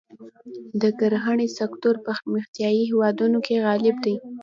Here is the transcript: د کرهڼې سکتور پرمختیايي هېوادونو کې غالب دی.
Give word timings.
د 0.81 0.83
کرهڼې 0.99 1.47
سکتور 1.59 1.95
پرمختیايي 2.07 2.81
هېوادونو 2.91 3.37
کې 3.45 3.55
غالب 3.65 3.95
دی. 4.05 4.15